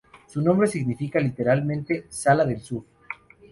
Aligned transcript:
Su 0.25 0.41
nombre 0.41 0.67
significa 0.67 1.19
literalmente 1.19 2.05
"sala 2.09 2.43
del 2.43 2.59
sur". 2.59 2.83